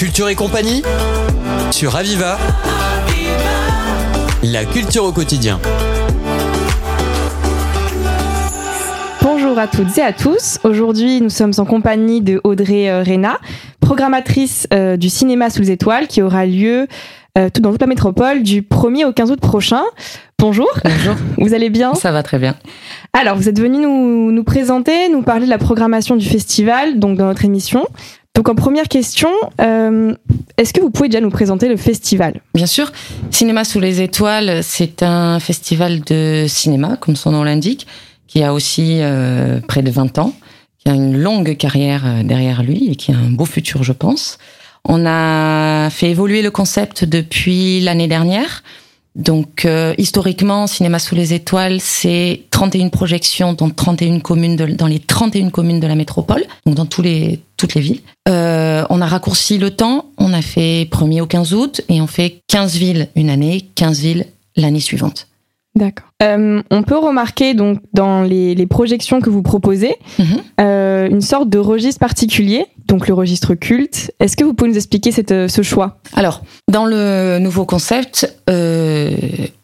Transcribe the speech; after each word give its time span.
Culture 0.00 0.30
et 0.30 0.34
compagnie 0.34 0.82
sur 1.70 1.94
Aviva. 1.94 2.38
La 4.42 4.64
culture 4.64 5.04
au 5.04 5.12
quotidien. 5.12 5.60
Bonjour 9.20 9.58
à 9.58 9.66
toutes 9.68 9.98
et 9.98 10.00
à 10.00 10.14
tous. 10.14 10.58
Aujourd'hui, 10.64 11.20
nous 11.20 11.28
sommes 11.28 11.52
en 11.58 11.66
compagnie 11.66 12.22
de 12.22 12.40
Audrey 12.44 12.88
euh, 12.88 13.02
Reyna, 13.02 13.40
programmatrice 13.80 14.66
euh, 14.72 14.96
du 14.96 15.10
cinéma 15.10 15.50
sous 15.50 15.60
les 15.60 15.72
étoiles 15.72 16.08
qui 16.08 16.22
aura 16.22 16.46
lieu 16.46 16.88
euh, 17.36 17.50
tout 17.52 17.60
dans 17.60 17.70
toute 17.70 17.82
la 17.82 17.86
métropole 17.86 18.42
du 18.42 18.62
1er 18.62 19.04
au 19.04 19.12
15 19.12 19.32
août 19.32 19.40
prochain. 19.40 19.82
Bonjour. 20.38 20.68
Bonjour. 20.82 21.14
Vous 21.36 21.52
allez 21.52 21.68
bien? 21.68 21.92
Ça 21.92 22.10
va 22.10 22.22
très 22.22 22.38
bien. 22.38 22.56
Alors, 23.12 23.36
vous 23.36 23.48
êtes 23.48 23.60
venu 23.60 23.78
nous, 23.78 24.32
nous 24.32 24.44
présenter, 24.44 25.10
nous 25.10 25.20
parler 25.22 25.44
de 25.44 25.50
la 25.50 25.58
programmation 25.58 26.16
du 26.16 26.26
festival, 26.26 26.98
donc 26.98 27.18
dans 27.18 27.26
notre 27.26 27.44
émission. 27.44 27.86
Donc 28.34 28.48
en 28.48 28.54
première 28.54 28.88
question, 28.88 29.28
euh, 29.60 30.14
est-ce 30.56 30.72
que 30.72 30.80
vous 30.80 30.90
pouvez 30.90 31.08
déjà 31.08 31.20
nous 31.20 31.30
présenter 31.30 31.68
le 31.68 31.76
festival? 31.76 32.40
Bien 32.54 32.66
sûr. 32.66 32.92
Cinéma 33.30 33.64
sous 33.64 33.80
les 33.80 34.00
étoiles, 34.02 34.62
c'est 34.62 35.02
un 35.02 35.40
festival 35.40 36.00
de 36.02 36.46
cinéma, 36.48 36.96
comme 36.96 37.16
son 37.16 37.32
nom 37.32 37.42
l'indique, 37.42 37.88
qui 38.28 38.42
a 38.44 38.54
aussi 38.54 38.98
euh, 39.00 39.60
près 39.66 39.82
de 39.82 39.90
20 39.90 40.18
ans, 40.18 40.32
qui 40.78 40.88
a 40.88 40.94
une 40.94 41.18
longue 41.18 41.56
carrière 41.56 42.06
euh, 42.06 42.22
derrière 42.22 42.62
lui 42.62 42.90
et 42.90 42.96
qui 42.96 43.10
a 43.12 43.16
un 43.16 43.30
beau 43.30 43.44
futur, 43.44 43.82
je 43.82 43.92
pense. 43.92 44.38
On 44.84 45.04
a 45.06 45.90
fait 45.90 46.10
évoluer 46.10 46.40
le 46.40 46.52
concept 46.52 47.04
depuis 47.04 47.80
l'année 47.80 48.08
dernière. 48.08 48.62
Donc 49.16 49.66
historiquement, 49.98 50.68
Cinéma 50.68 51.00
sous 51.00 51.16
les 51.16 51.34
étoiles, 51.34 51.80
c'est 51.80 52.44
31 52.50 52.88
projections 52.88 53.52
dans 53.52 53.68
31 53.68 54.20
communes 54.20 54.54
dans 54.56 54.86
les 54.86 55.00
31 55.00 55.50
communes 55.50 55.80
de 55.80 55.88
la 55.88 55.96
métropole, 55.96 56.44
donc 56.64 56.76
dans 56.76 56.86
tous 56.86 57.02
les 57.02 57.40
toutes 57.60 57.74
les 57.74 57.80
villes. 57.80 58.00
Euh, 58.28 58.84
on 58.90 59.00
a 59.00 59.06
raccourci 59.06 59.58
le 59.58 59.70
temps, 59.70 60.06
on 60.18 60.32
a 60.32 60.42
fait 60.42 60.84
1er 60.90 61.20
au 61.20 61.26
15 61.26 61.52
août 61.54 61.82
et 61.88 62.00
on 62.00 62.06
fait 62.06 62.40
15 62.48 62.76
villes 62.76 63.08
une 63.16 63.30
année, 63.30 63.68
15 63.74 64.00
villes 64.00 64.26
l'année 64.56 64.80
suivante. 64.80 65.26
D'accord. 65.76 66.08
Euh, 66.22 66.62
on 66.72 66.82
peut 66.82 66.98
remarquer 66.98 67.54
donc 67.54 67.78
dans 67.92 68.22
les, 68.22 68.56
les 68.56 68.66
projections 68.66 69.20
que 69.20 69.30
vous 69.30 69.42
proposez 69.42 69.94
Mhm. 70.18 70.26
euh, 70.60 71.08
une 71.08 71.20
sorte 71.20 71.48
de 71.48 71.58
registre 71.58 72.00
particulier, 72.00 72.66
donc 72.88 73.06
le 73.06 73.14
registre 73.14 73.54
culte. 73.54 74.10
Est-ce 74.18 74.36
que 74.36 74.42
vous 74.42 74.52
pouvez 74.52 74.70
nous 74.70 74.76
expliquer 74.76 75.12
cette, 75.12 75.48
ce 75.48 75.62
choix? 75.62 75.98
Alors, 76.14 76.42
dans 76.68 76.86
le 76.86 77.38
nouveau 77.38 77.64
concept, 77.66 78.36
euh, 78.50 79.10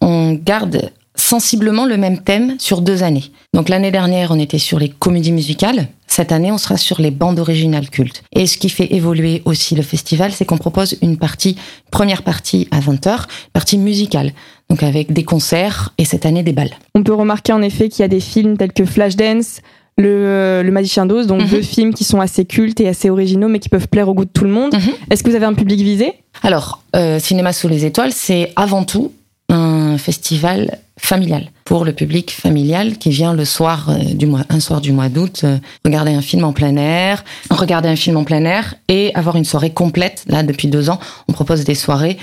on 0.01 0.35
garde 0.35 0.93
sensiblement 1.17 1.87
le 1.87 1.97
même 1.97 2.19
thème 2.23 2.55
sur 2.59 2.83
deux 2.83 3.03
années. 3.03 3.25
Donc 3.55 3.69
l'année 3.69 3.91
dernière, 3.91 4.31
on 4.31 4.39
était 4.39 4.59
sur 4.59 4.79
les 4.79 4.91
comédies 4.91 5.33
musicales. 5.33 5.89
Cette 6.17 6.33
année, 6.33 6.51
on 6.51 6.57
sera 6.57 6.79
sur 6.79 6.99
les 6.99 7.11
bandes 7.11 7.39
originales 7.39 7.91
cultes. 7.91 8.23
Et 8.35 8.47
ce 8.47 8.57
qui 8.57 8.71
fait 8.71 8.95
évoluer 8.95 9.43
aussi 9.45 9.75
le 9.75 9.83
festival, 9.83 10.33
c'est 10.33 10.47
qu'on 10.47 10.57
propose 10.57 10.97
une 11.03 11.19
partie, 11.19 11.57
première 11.91 12.23
partie 12.23 12.69
à 12.71 12.81
20h, 12.81 13.25
partie 13.53 13.77
musicale. 13.77 14.33
Donc 14.71 14.83
avec 14.83 15.13
des 15.13 15.25
concerts 15.25 15.93
et 15.99 16.07
cette 16.07 16.25
année 16.25 16.43
des 16.43 16.55
balles. 16.55 16.71
On 16.95 17.03
peut 17.03 17.13
remarquer 17.13 17.53
en 17.53 17.61
effet 17.61 17.91
qu'il 17.91 18.01
y 18.01 18.05
a 18.05 18.09
des 18.09 18.21
films 18.21 18.57
tels 18.57 18.73
que 18.73 18.87
Flashdance, 18.87 19.61
le, 19.99 20.09
euh, 20.09 20.63
le 20.63 20.71
Magicien 20.71 21.05
d'Oz, 21.05 21.27
donc 21.27 21.43
Mhm. 21.43 21.49
deux 21.51 21.61
films 21.61 21.93
qui 21.93 22.05
sont 22.05 22.23
assez 22.23 22.47
cultes 22.47 22.81
et 22.81 22.89
assez 22.89 23.11
originaux, 23.11 23.49
mais 23.49 23.59
qui 23.59 23.69
peuvent 23.69 23.89
plaire 23.89 24.09
au 24.09 24.15
goût 24.15 24.25
de 24.25 24.31
tout 24.31 24.45
le 24.45 24.51
monde. 24.51 24.73
Mhm. 24.73 24.95
Est-ce 25.11 25.23
que 25.23 25.29
vous 25.29 25.37
avez 25.37 25.45
un 25.45 25.53
public 25.53 25.81
visé? 25.83 26.15
Alors, 26.43 26.81
euh, 26.97 27.19
Cinéma 27.19 27.53
sous 27.53 27.69
les 27.69 27.85
étoiles, 27.85 28.13
c'est 28.13 28.53
avant 28.57 28.85
tout 28.85 29.13
un 29.51 29.99
festival 29.99 30.79
familial 30.99 31.51
pour 31.65 31.85
le 31.85 31.93
public 31.93 32.31
familial 32.33 32.97
qui 32.99 33.11
vient 33.11 33.35
le 33.35 33.45
soir 33.45 33.91
euh, 33.91 34.15
du 34.15 34.27
mois, 34.27 34.45
un 34.49 34.61
soir 34.61 34.81
du 34.81 34.93
mois 34.93 35.09
d'août, 35.09 35.43
euh, 35.45 35.59
regarder 35.85 36.13
un 36.13 36.23
film 36.23 36.45
en 36.45 36.53
plein 36.53 36.77
air, 36.77 37.25
regarder 37.51 37.89
un 37.89 37.97
film 37.97 38.17
en 38.17 38.25
plein 38.25 38.45
air 38.45 38.75
et 38.89 39.15
avoir 39.15 39.37
une 39.37 39.45
soirée 39.45 39.71
complète. 39.71 40.25
Là, 40.29 40.43
depuis 40.43 40.69
deux 40.69 40.89
ans, 40.91 40.99
on 41.29 41.33
propose 41.33 41.65
des 41.65 41.75
soirées 41.75 42.17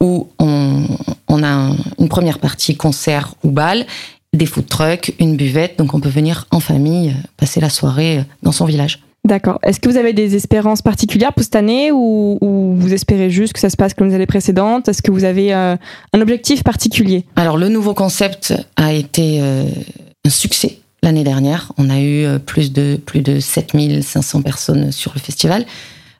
où 0.00 0.28
on, 0.38 0.84
on 1.28 1.42
a 1.42 1.48
un- 1.48 1.76
une 1.98 2.08
première 2.08 2.38
partie 2.38 2.76
concert 2.76 3.34
ou 3.42 3.50
bal, 3.50 3.86
des 4.32 4.46
food 4.46 4.66
trucks, 4.68 5.12
une 5.18 5.36
buvette, 5.36 5.76
donc 5.78 5.92
on 5.92 6.00
peut 6.00 6.08
venir 6.08 6.46
en 6.52 6.60
famille 6.60 7.10
euh, 7.10 7.28
passer 7.36 7.60
la 7.60 7.68
soirée 7.70 8.24
dans 8.42 8.52
son 8.52 8.64
village. 8.64 9.00
D'accord. 9.24 9.58
Est-ce 9.62 9.80
que 9.80 9.88
vous 9.88 9.98
avez 9.98 10.12
des 10.12 10.34
espérances 10.34 10.80
particulières 10.80 11.34
pour 11.34 11.42
cette 11.44 11.56
année 11.56 11.92
ou, 11.92 12.38
ou 12.40 12.74
vous 12.74 12.94
espérez 12.94 13.28
juste 13.30 13.52
que 13.52 13.60
ça 13.60 13.68
se 13.68 13.76
passe 13.76 13.92
comme 13.92 14.08
les 14.08 14.14
années 14.14 14.26
précédentes? 14.26 14.88
Est-ce 14.88 15.02
que 15.02 15.10
vous 15.10 15.24
avez 15.24 15.52
euh, 15.52 15.76
un 16.14 16.20
objectif 16.20 16.64
particulier? 16.64 17.26
Alors 17.36 17.58
le 17.58 17.68
nouveau 17.68 17.92
concept 17.92 18.54
a 18.76 18.92
été 18.94 19.40
euh, 19.42 19.64
un 20.24 20.30
succès 20.30 20.78
l'année 21.02 21.24
dernière. 21.24 21.72
On 21.76 21.90
a 21.90 22.00
eu 22.00 22.24
euh, 22.24 22.38
plus 22.38 22.72
de 22.72 22.98
plus 23.04 23.20
de 23.20 23.40
7500 23.40 24.40
personnes 24.40 24.90
sur 24.90 25.12
le 25.14 25.20
festival, 25.20 25.66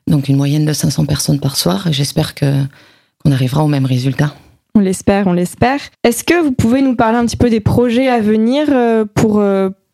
donc 0.05 0.29
une 0.29 0.37
moyenne 0.37 0.65
de 0.65 0.73
500 0.73 1.05
personnes 1.05 1.39
par 1.39 1.57
soir. 1.57 1.87
Et 1.87 1.93
j'espère 1.93 2.35
qu'on 2.35 3.31
arrivera 3.31 3.63
au 3.63 3.67
même 3.67 3.85
résultat. 3.85 4.35
On 4.75 4.79
l'espère, 4.79 5.25
on 5.25 5.33
l'espère. 5.33 5.79
Est-ce 6.03 6.23
que 6.23 6.39
vous 6.39 6.51
pouvez 6.51 6.83
nous 6.83 6.95
parler 6.95 7.17
un 7.17 7.25
petit 7.25 7.35
peu 7.35 7.49
des 7.49 7.59
projets 7.59 8.07
à 8.07 8.21
venir 8.21 8.67
pour, 9.15 9.43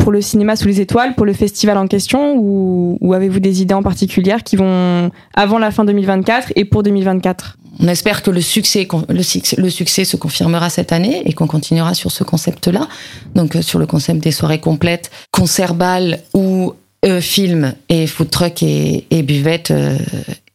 pour 0.07 0.13
le 0.13 0.21
cinéma 0.21 0.55
sous 0.55 0.69
les 0.69 0.79
étoiles, 0.79 1.15
pour 1.15 1.25
le 1.25 1.33
festival 1.33 1.77
en 1.77 1.85
question, 1.85 2.37
ou, 2.37 2.97
ou 3.01 3.13
avez-vous 3.13 3.41
des 3.41 3.61
idées 3.61 3.73
en 3.73 3.83
particulier 3.83 4.37
qui 4.45 4.55
vont 4.55 5.11
avant 5.33 5.59
la 5.59 5.69
fin 5.69 5.83
2024 5.83 6.53
et 6.55 6.63
pour 6.63 6.81
2024 6.81 7.57
On 7.81 7.89
espère 7.89 8.23
que 8.23 8.31
le 8.31 8.39
succès, 8.39 8.87
le 9.09 9.69
succès, 9.69 10.05
se 10.05 10.15
confirmera 10.15 10.69
cette 10.69 10.93
année 10.93 11.23
et 11.25 11.33
qu'on 11.33 11.45
continuera 11.45 11.93
sur 11.93 12.11
ce 12.11 12.23
concept-là. 12.23 12.87
Donc 13.35 13.57
euh, 13.57 13.61
sur 13.61 13.79
le 13.79 13.85
concept 13.85 14.23
des 14.23 14.31
soirées 14.31 14.61
complètes, 14.61 15.11
concert 15.31 15.73
bal 15.73 16.21
ou 16.33 16.71
euh, 17.05 17.19
film 17.19 17.73
et 17.89 18.07
food 18.07 18.29
truck 18.29 18.63
et, 18.63 19.05
et 19.11 19.23
buvette. 19.23 19.71
euh, 19.71 19.97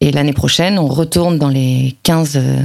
et 0.01 0.11
l'année 0.11 0.33
prochaine, 0.33 0.79
on 0.79 0.87
retourne 0.87 1.37
dans 1.37 1.47
les 1.47 1.95
15 2.03 2.33
euh, 2.35 2.57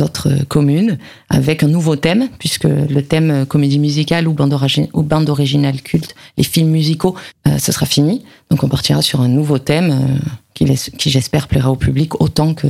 autres 0.00 0.28
communes 0.48 0.98
avec 1.28 1.62
un 1.62 1.68
nouveau 1.68 1.96
thème, 1.96 2.28
puisque 2.38 2.64
le 2.64 3.00
thème 3.02 3.30
euh, 3.30 3.44
comédie 3.44 3.78
musicale 3.78 4.28
ou 4.28 4.32
bande, 4.32 4.52
origi- 4.52 4.88
originale 5.30 5.82
culte, 5.82 6.14
les 6.36 6.44
films 6.44 6.70
musicaux, 6.70 7.14
euh, 7.46 7.58
ce 7.58 7.72
sera 7.72 7.86
fini. 7.86 8.24
Donc 8.50 8.62
on 8.64 8.68
partira 8.68 9.02
sur 9.02 9.20
un 9.20 9.28
nouveau 9.28 9.58
thème 9.58 9.90
euh, 9.90 10.28
qui, 10.54 10.64
qui 10.98 11.10
j'espère 11.10 11.48
plaira 11.48 11.70
au 11.70 11.76
public 11.76 12.20
autant 12.20 12.54
que 12.54 12.68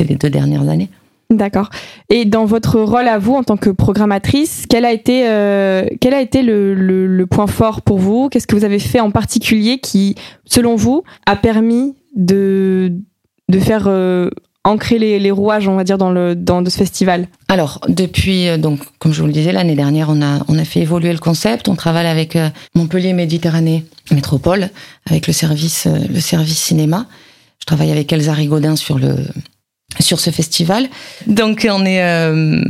les 0.00 0.14
deux 0.14 0.30
dernières 0.30 0.68
années. 0.68 0.88
D'accord. 1.28 1.68
Et 2.08 2.24
dans 2.24 2.46
votre 2.46 2.80
rôle 2.80 3.06
à 3.06 3.18
vous 3.18 3.34
en 3.34 3.44
tant 3.44 3.58
que 3.58 3.70
programmatrice, 3.70 4.64
quel 4.68 4.84
a 4.86 4.92
été, 4.92 5.20
quel 6.00 6.14
a 6.14 6.22
été 6.22 6.42
le, 6.42 7.24
point 7.30 7.46
fort 7.46 7.82
pour 7.82 7.98
vous? 7.98 8.28
Qu'est-ce 8.30 8.46
que 8.46 8.56
vous 8.56 8.64
avez 8.64 8.78
fait 8.78 9.00
en 9.00 9.10
particulier 9.10 9.78
qui, 9.78 10.14
selon 10.46 10.74
vous, 10.74 11.02
a 11.26 11.36
permis 11.36 11.94
de, 12.16 12.94
de 13.50 13.58
faire 13.60 13.88
ancrer 14.64 14.98
les, 14.98 15.18
les 15.18 15.30
rouages, 15.30 15.68
on 15.68 15.76
va 15.76 15.84
dire, 15.84 15.98
dans, 15.98 16.10
le, 16.10 16.34
dans 16.34 16.62
de 16.62 16.70
ce 16.70 16.76
festival 16.76 17.28
Alors, 17.48 17.80
depuis, 17.88 18.48
euh, 18.48 18.58
donc, 18.58 18.80
comme 18.98 19.12
je 19.12 19.20
vous 19.20 19.26
le 19.26 19.32
disais, 19.32 19.52
l'année 19.52 19.74
dernière, 19.74 20.08
on 20.10 20.20
a, 20.22 20.44
on 20.48 20.58
a 20.58 20.64
fait 20.64 20.80
évoluer 20.80 21.12
le 21.12 21.18
concept. 21.18 21.68
On 21.68 21.76
travaille 21.76 22.06
avec 22.06 22.36
euh, 22.36 22.48
Montpellier 22.74 23.12
Méditerranée 23.12 23.84
Métropole, 24.10 24.70
avec 25.08 25.26
le 25.26 25.32
service, 25.32 25.86
euh, 25.86 25.98
le 26.12 26.20
service 26.20 26.58
cinéma. 26.58 27.06
Je 27.60 27.66
travaille 27.66 27.90
avec 27.90 28.12
Elsa 28.12 28.32
Rigaudin 28.34 28.76
sur 28.76 28.98
le, 28.98 29.16
sur 29.98 30.20
ce 30.20 30.30
festival. 30.30 30.88
Donc, 31.26 31.66
on 31.70 31.84
est, 31.84 32.02
euh, 32.02 32.62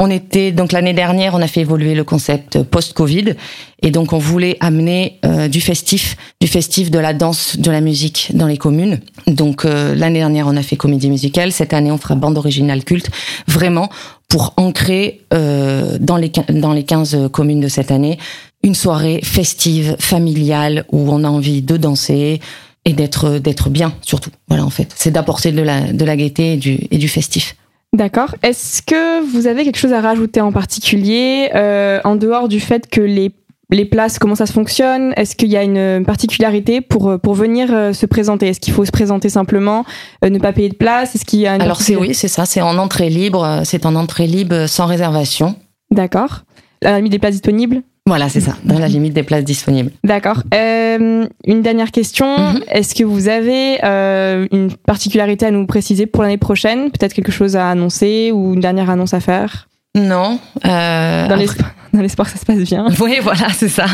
on 0.00 0.10
était, 0.10 0.52
donc 0.52 0.70
l'année 0.70 0.92
dernière, 0.92 1.34
on 1.34 1.42
a 1.42 1.48
fait 1.48 1.62
évoluer 1.62 1.94
le 1.94 2.04
concept 2.04 2.62
post-Covid. 2.62 3.34
Et 3.82 3.90
donc, 3.90 4.12
on 4.12 4.18
voulait 4.18 4.56
amener 4.60 5.18
euh, 5.24 5.48
du 5.48 5.60
festif, 5.60 6.16
du 6.40 6.46
festif, 6.46 6.92
de 6.92 7.00
la 7.00 7.12
danse, 7.12 7.58
de 7.58 7.70
la 7.70 7.80
musique 7.80 8.30
dans 8.34 8.46
les 8.46 8.58
communes. 8.58 9.00
Donc, 9.26 9.64
euh, 9.64 9.96
l'année 9.96 10.20
dernière, 10.20 10.46
on 10.46 10.56
a 10.56 10.62
fait 10.62 10.76
comédie 10.76 11.10
musicale. 11.10 11.50
Cette 11.50 11.72
année, 11.72 11.90
on 11.90 11.98
fera 11.98 12.14
bande 12.14 12.38
originale 12.38 12.84
culte. 12.84 13.10
Vraiment, 13.48 13.90
pour 14.28 14.54
ancrer 14.56 15.22
euh, 15.34 15.98
dans, 16.00 16.16
les, 16.16 16.30
dans 16.48 16.72
les 16.72 16.84
15 16.84 17.28
communes 17.32 17.60
de 17.60 17.68
cette 17.68 17.90
année, 17.90 18.18
une 18.62 18.76
soirée 18.76 19.20
festive, 19.24 19.96
familiale, 19.98 20.84
où 20.92 21.10
on 21.10 21.24
a 21.24 21.28
envie 21.28 21.60
de 21.60 21.76
danser 21.76 22.40
et 22.84 22.92
d'être 22.92 23.38
d'être 23.38 23.68
bien, 23.68 23.92
surtout. 24.02 24.30
Voilà, 24.46 24.64
en 24.64 24.70
fait. 24.70 24.92
C'est 24.96 25.10
d'apporter 25.10 25.50
de 25.50 25.62
la, 25.62 25.92
de 25.92 26.04
la 26.04 26.16
gaieté 26.16 26.52
et 26.52 26.56
du, 26.56 26.78
et 26.92 26.98
du 26.98 27.08
festif. 27.08 27.56
D'accord. 27.94 28.34
Est-ce 28.42 28.82
que 28.82 29.22
vous 29.24 29.46
avez 29.46 29.64
quelque 29.64 29.78
chose 29.78 29.92
à 29.92 30.00
rajouter 30.00 30.40
en 30.40 30.52
particulier, 30.52 31.50
euh, 31.54 32.00
en 32.04 32.16
dehors 32.16 32.48
du 32.48 32.60
fait 32.60 32.88
que 32.88 33.00
les, 33.00 33.32
les 33.70 33.84
places, 33.84 34.18
comment 34.18 34.34
ça 34.34 34.46
se 34.46 34.52
fonctionne? 34.52 35.12
Est-ce 35.16 35.36
qu'il 35.36 35.48
y 35.48 35.56
a 35.56 35.62
une 35.62 36.04
particularité 36.04 36.80
pour, 36.80 37.08
euh, 37.08 37.18
pour 37.18 37.34
venir 37.34 37.68
euh, 37.72 37.92
se 37.92 38.06
présenter? 38.06 38.48
Est-ce 38.48 38.60
qu'il 38.60 38.72
faut 38.72 38.84
se 38.84 38.90
présenter 38.90 39.28
simplement, 39.28 39.84
euh, 40.24 40.30
ne 40.30 40.38
pas 40.38 40.52
payer 40.52 40.68
de 40.68 40.76
place? 40.76 41.14
Est-ce 41.14 41.24
qu'il 41.24 41.40
y 41.40 41.46
a 41.46 41.54
une 41.54 41.62
Alors 41.62 41.80
c'est 41.80 41.96
oui, 41.96 42.14
c'est 42.14 42.28
ça, 42.28 42.46
c'est 42.46 42.60
en 42.60 42.78
entrée 42.78 43.10
libre, 43.10 43.62
c'est 43.64 43.86
en 43.86 43.94
entrée 43.94 44.26
libre 44.26 44.66
sans 44.66 44.86
réservation. 44.86 45.56
D'accord. 45.90 46.44
La 46.82 46.96
limite 46.96 47.12
des 47.12 47.18
places 47.18 47.34
disponibles 47.34 47.82
Voilà, 48.08 48.30
c'est 48.30 48.40
ça, 48.40 48.56
dans 48.64 48.78
la 48.78 48.88
limite 48.88 49.12
des 49.12 49.22
places 49.22 49.44
disponibles. 49.44 49.90
D'accord. 50.02 50.42
Euh, 50.54 51.26
une 51.46 51.60
dernière 51.62 51.90
question. 51.90 52.38
Mhm. 52.38 52.60
Est-ce 52.72 52.94
que 52.94 53.04
vous 53.04 53.28
avez 53.28 53.84
euh, 53.84 54.46
une 54.50 54.72
particularité 54.74 55.44
à 55.44 55.50
nous 55.50 55.66
préciser 55.66 56.06
pour 56.06 56.22
l'année 56.22 56.38
prochaine? 56.38 56.90
Peut-être 56.90 57.12
quelque 57.12 57.30
chose 57.30 57.54
à 57.54 57.68
annoncer 57.70 58.32
ou 58.32 58.54
une 58.54 58.60
dernière 58.60 58.88
annonce 58.88 59.12
à 59.12 59.20
faire? 59.20 59.68
Non. 59.94 60.38
Euh, 60.64 61.28
Dans 61.28 61.36
l'espoir 61.36 61.70
dans 61.92 62.00
l'espoir 62.00 62.26
que 62.28 62.32
ça 62.32 62.40
se 62.40 62.46
passe 62.46 62.60
bien. 62.60 62.86
Oui, 63.00 63.16
voilà, 63.22 63.48
c'est 63.52 63.68
ça. 63.68 63.86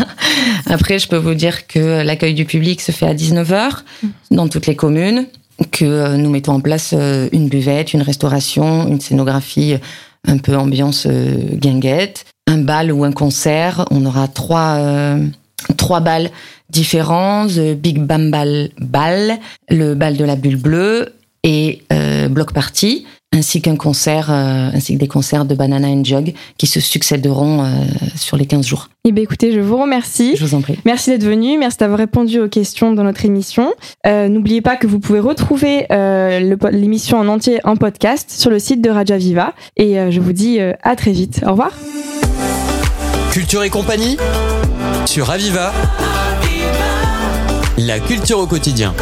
Après, 0.66 0.98
je 1.00 1.08
peux 1.08 1.16
vous 1.16 1.34
dire 1.34 1.66
que 1.66 2.02
l'accueil 2.04 2.34
du 2.34 2.44
public 2.44 2.80
se 2.80 2.92
fait 2.92 3.06
à 3.06 3.14
19h 3.14 3.82
dans 4.30 4.46
toutes 4.48 4.66
les 4.68 4.76
communes. 4.76 5.26
que 5.72 6.16
nous 6.16 6.30
mettons 6.30 6.52
en 6.52 6.60
place 6.60 6.92
une 7.32 7.48
buvette, 7.48 7.94
une 7.94 8.02
restauration, 8.02 8.86
une 8.88 9.00
scénographie 9.00 9.76
un 10.26 10.38
peu 10.38 10.56
ambiance 10.56 11.06
guinguette, 11.06 12.24
un 12.46 12.58
bal 12.58 12.92
ou 12.92 13.04
un 13.04 13.12
concert. 13.12 13.84
On 13.90 14.04
aura 14.06 14.28
trois 14.28 14.78
trois 15.76 16.00
balles 16.00 16.30
différents, 16.70 17.46
The 17.46 17.74
Big 17.74 17.98
Bam 17.98 18.30
Ball 18.30 18.70
Ball, 18.78 19.38
le 19.68 19.94
bal 19.94 20.16
de 20.16 20.24
la 20.24 20.36
bulle 20.36 20.56
bleue 20.56 21.14
et 21.42 21.82
euh, 21.92 22.28
Block 22.28 22.52
Party, 22.52 23.06
ainsi 23.34 23.60
qu'un 23.60 23.76
concert, 23.76 24.30
euh, 24.30 24.70
ainsi 24.72 24.94
que 24.94 24.98
des 24.98 25.08
concerts 25.08 25.44
de 25.44 25.54
Banana 25.54 25.88
and 25.88 26.04
Jug 26.04 26.34
qui 26.56 26.66
se 26.66 26.80
succéderont 26.80 27.64
euh, 27.64 27.66
sur 28.16 28.36
les 28.36 28.46
15 28.46 28.66
jours. 28.66 28.88
Eh 29.04 29.12
bien, 29.12 29.22
écoutez, 29.22 29.52
je 29.52 29.60
vous 29.60 29.76
remercie. 29.76 30.36
Je 30.36 30.44
vous 30.44 30.54
en 30.54 30.62
prie. 30.62 30.78
Merci 30.84 31.10
d'être 31.10 31.24
venu, 31.24 31.58
merci 31.58 31.78
d'avoir 31.78 31.98
répondu 31.98 32.40
aux 32.40 32.48
questions 32.48 32.92
dans 32.92 33.04
notre 33.04 33.24
émission. 33.24 33.74
N'oubliez 34.06 34.62
pas 34.62 34.76
que 34.76 34.86
vous 34.86 34.98
pouvez 34.98 35.20
retrouver 35.20 35.86
l'émission 35.90 37.18
en 37.18 37.28
entier 37.28 37.60
en 37.64 37.76
podcast 37.76 38.30
sur 38.30 38.50
le 38.50 38.58
site 38.58 38.80
de 38.80 38.88
Raja 38.88 39.18
Viva. 39.18 39.52
Et 39.76 39.96
je 40.10 40.20
vous 40.20 40.32
dis 40.32 40.58
à 40.58 40.96
très 40.96 41.12
vite. 41.12 41.42
Au 41.46 41.50
revoir. 41.50 41.72
Culture 43.30 43.62
et 43.62 43.68
compagnie 43.68 44.16
sur 45.04 45.30
Aviva. 45.30 45.72
La 47.76 47.98
culture 47.98 48.38
au 48.38 48.46
quotidien. 48.46 48.94